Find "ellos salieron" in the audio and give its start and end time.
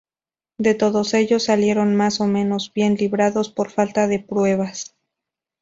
1.13-1.95